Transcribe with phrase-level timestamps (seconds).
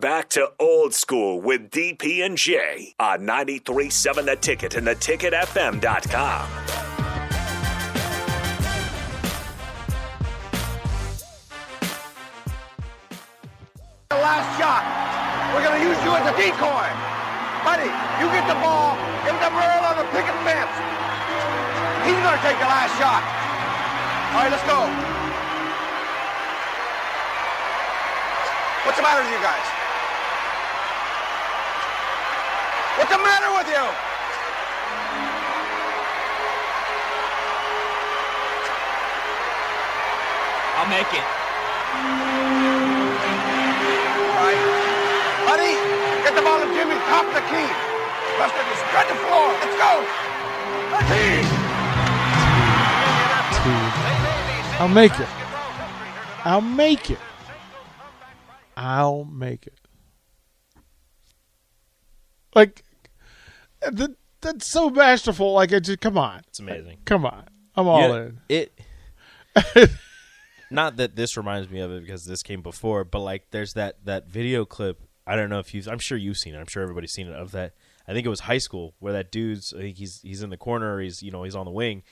[0.00, 6.48] Back to old school with DP and J on 93.7 The Ticket and theticketfm.com.
[14.08, 14.88] The last shot.
[15.52, 16.88] We're going to use you as a decoy.
[17.60, 17.92] Buddy,
[18.24, 18.96] you get the ball,
[19.28, 20.72] give the Merle on the picket fence.
[22.08, 23.20] He's going to take the last shot.
[24.32, 24.80] All right, let's go.
[28.88, 29.79] What's the matter with you guys?
[33.00, 33.80] What's the matter with you?
[40.76, 41.24] I'll make it.
[44.36, 44.60] All right.
[45.48, 45.72] Buddy,
[46.24, 47.00] get the ball to Jimmy.
[47.08, 47.64] Top the key.
[48.36, 49.48] Buster, just spread the floor.
[49.64, 50.04] Let's go.
[50.92, 51.08] Let's
[54.78, 55.28] I'll make it.
[56.44, 57.18] I'll make it.
[58.76, 59.80] I'll make it.
[62.54, 62.84] Like
[63.82, 65.52] that, that's so masterful.
[65.52, 66.42] Like it just come on.
[66.48, 66.98] It's amazing.
[67.04, 67.44] Come on.
[67.76, 68.40] I'm all Yeah, in.
[68.48, 68.78] It.
[70.70, 74.04] not that this reminds me of it because this came before, but like there's that
[74.04, 75.00] that video clip.
[75.26, 75.88] I don't know if you've.
[75.88, 76.58] I'm sure you've seen it.
[76.58, 77.34] I'm sure everybody's seen it.
[77.34, 77.74] Of that,
[78.08, 79.72] I think it was high school where that dude's.
[79.72, 81.00] I think he's he's in the corner.
[81.00, 82.02] He's you know he's on the wing,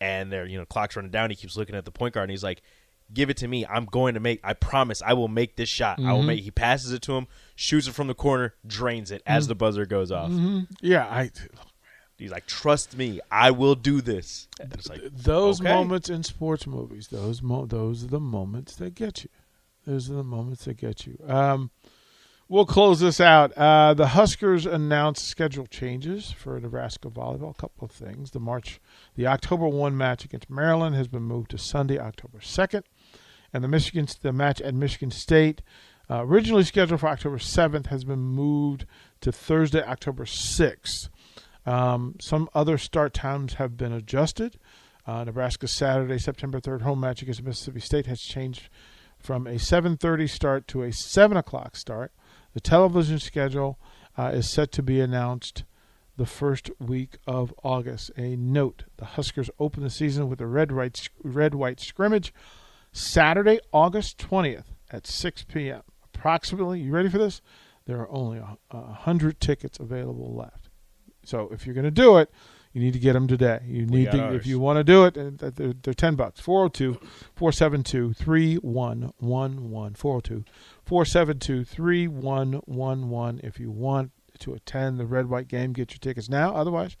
[0.00, 1.30] and there you know clock's running down.
[1.30, 2.62] He keeps looking at the point guard and he's like,
[3.12, 3.66] "Give it to me.
[3.66, 4.40] I'm going to make.
[4.42, 5.02] I promise.
[5.04, 5.98] I will make this shot.
[5.98, 6.28] I will mm-hmm.
[6.28, 9.48] make." He passes it to him, shoots it from the corner, drains it as mm.
[9.48, 10.30] the buzzer goes off.
[10.30, 10.60] Mm-hmm.
[10.80, 11.30] Yeah, I
[12.22, 13.20] He's like, "Trust me.
[13.30, 15.72] I will do this." It's like those okay.
[15.72, 19.30] moments in sports movies, those mo- those are the moments that get you.
[19.86, 21.18] Those are the moments that get you.
[21.26, 21.72] Um,
[22.52, 23.50] we'll close this out.
[23.52, 27.50] Uh, the Huskers announced schedule changes for Nebraska volleyball.
[27.50, 28.32] A couple of things.
[28.32, 28.78] The March,
[29.16, 32.84] the October one match against Maryland has been moved to Sunday, October second,
[33.54, 35.62] and the Michigan the match at Michigan State,
[36.10, 38.84] uh, originally scheduled for October seventh, has been moved
[39.22, 41.08] to Thursday, October sixth.
[41.64, 44.58] Um, some other start times have been adjusted.
[45.06, 48.68] Uh, Nebraska's Saturday, September 3rd home match against Mississippi State has changed
[49.18, 52.12] from a 7:30 start to a 7 o'clock start.
[52.54, 53.78] The television schedule
[54.16, 55.64] uh, is set to be announced
[56.16, 58.10] the first week of August.
[58.16, 62.32] A note: the Huskers open the season with a red white red white scrimmage
[62.92, 65.82] Saturday, August 20th at 6 p.m.
[66.14, 67.40] Approximately, you ready for this?
[67.86, 68.38] There are only
[68.70, 70.68] a hundred tickets available left.
[71.24, 72.30] So if you're going to do it,
[72.72, 73.60] you need to get them today.
[73.66, 74.36] You need to ours.
[74.36, 76.40] if you want to do it, and they're, they're 10 bucks.
[76.40, 76.94] 402
[77.34, 80.44] 472 3111 402
[80.84, 86.54] 472 3111 if you want to attend the red white game, get your tickets now.
[86.54, 86.96] Otherwise,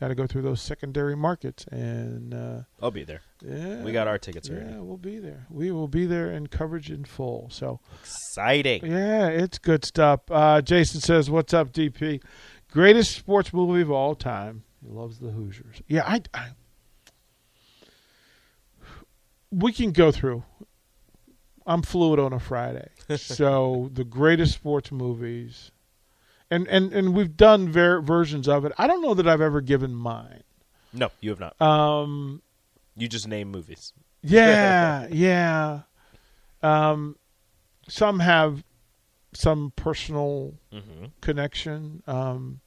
[0.00, 3.20] got to go through those secondary markets and uh, I'll be there.
[3.44, 5.46] yeah, We got our tickets yeah, we'll be there.
[5.50, 7.48] We will be there in coverage in full.
[7.50, 8.86] So Exciting.
[8.86, 10.20] yeah, it's good stuff.
[10.30, 12.22] Uh, Jason says, "What's up, DP?
[12.70, 15.82] Greatest sports movie of all time." He loves the Hoosiers.
[15.88, 16.22] Yeah, I.
[16.34, 16.48] I
[19.50, 20.44] we can go through.
[21.66, 25.70] I'm fluid on a Friday, so the greatest sports movies,
[26.50, 28.72] and and and we've done ver- versions of it.
[28.78, 30.42] I don't know that I've ever given mine.
[30.92, 31.60] No, you have not.
[31.60, 32.42] Um,
[32.96, 33.92] You just name movies.
[34.22, 35.80] Yeah, yeah.
[36.62, 37.16] Um,
[37.88, 38.62] some have
[39.32, 41.06] some personal Mm-hmm.
[41.20, 42.02] connection.
[42.06, 42.60] Um,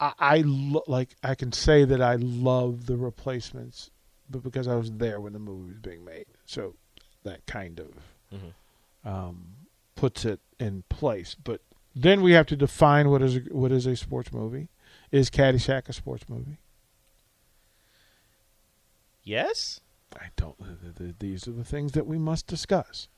[0.00, 3.90] I, I lo- like I can say that I love the replacements,
[4.30, 6.74] but because I was there when the movie was being made, so
[7.24, 7.88] that kind of
[8.32, 9.08] Mhm.
[9.08, 9.46] um,
[9.94, 11.34] puts it in place.
[11.34, 11.60] But
[11.94, 14.68] then we have to define what is a, what is a sports movie.
[15.12, 16.56] Is Caddyshack a sports movie?
[19.22, 19.80] Yes.
[20.18, 20.56] I don't.
[20.58, 23.08] th- th- These are the things that we must discuss.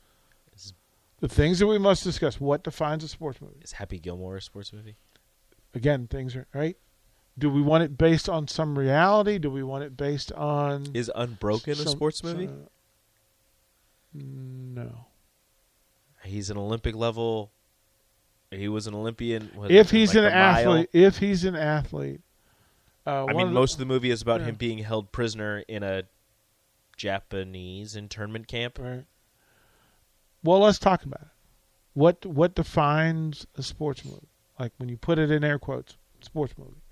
[0.55, 0.75] Is,
[1.21, 2.41] The things that we must discuss.
[2.41, 3.61] What defines a sports movie?
[3.63, 4.97] is Happy Gilmore a sports movie?
[5.75, 6.77] Again, things are right.
[7.39, 9.39] Do we want it based on some reality?
[9.39, 12.47] Do we want it based on Is Unbroken a sports movie?
[12.47, 12.69] some-
[14.15, 15.07] no.
[16.25, 17.53] He's an Olympic level.
[18.51, 19.51] He was an Olympian.
[19.71, 20.39] If he's like an the mile?
[20.39, 22.21] athlete, if he's an athlete,
[23.07, 24.49] uh, I mean, of most of the movie is about yeah.
[24.49, 26.05] him being held prisoner in a
[26.97, 28.79] Japanese internment camp.
[28.79, 29.05] Right.
[30.45, 31.29] Well, let's talk about it.
[31.95, 34.29] What what defines a sports movie?
[34.59, 36.83] Like when you put it in air quotes, sports movie.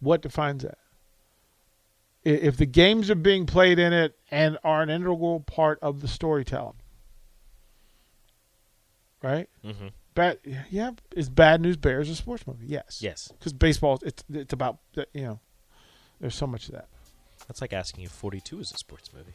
[0.00, 0.78] What defines that?
[2.24, 6.08] If the games are being played in it and are an integral part of the
[6.08, 6.76] storytelling,
[9.22, 9.48] right?
[9.64, 9.88] Mm-hmm.
[10.14, 10.38] Bad,
[10.70, 10.90] yeah.
[11.14, 12.66] Is Bad News Bears a sports movie?
[12.66, 13.00] Yes.
[13.00, 14.78] Yes, Because baseball, it's it's about
[15.14, 15.40] you know,
[16.20, 16.88] there's so much of that.
[17.46, 19.32] that's like asking if Forty Two is a sports movie.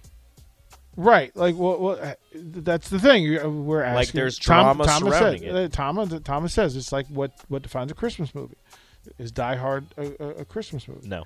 [0.98, 1.80] Right, like what?
[1.82, 2.00] What?
[2.00, 3.38] uh, That's the thing.
[3.38, 3.96] Uh, We're asking.
[3.96, 5.66] Like, there's Tom- drama Thomas surrounding said, it.
[5.66, 8.56] uh, Thomas, Thomas says it's like what what defines a Christmas movie.
[9.20, 11.08] Is Die Hard a, a, a Christmas movie?
[11.08, 11.26] No.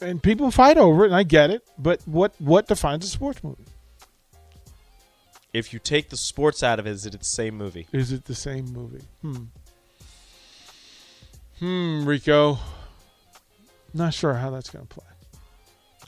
[0.00, 1.62] And people fight over it, and I get it.
[1.78, 3.64] But what what defines a sports movie?
[5.52, 7.86] If you take the sports out of it, is it the same movie?
[7.92, 9.04] Is it the same movie?
[9.22, 9.44] Hmm.
[11.60, 12.04] Hmm.
[12.04, 12.58] Rico.
[13.92, 15.04] Not sure how that's going to play.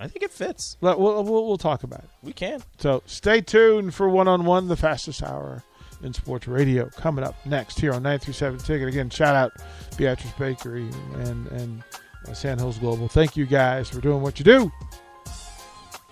[0.00, 0.76] I think it fits.
[0.80, 2.10] We'll, we'll we'll talk about it.
[2.22, 2.62] We can.
[2.78, 5.62] So stay tuned for one on one, the fastest hour
[6.02, 8.88] in sports radio, coming up next here on 937 Ticket.
[8.88, 9.52] Again, shout out
[9.96, 11.82] Beatrice Bakery and and
[12.28, 13.08] uh, Sandhills Global.
[13.08, 14.70] Thank you guys for doing what you do.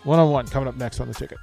[0.05, 1.39] One on one coming up next on the ticket.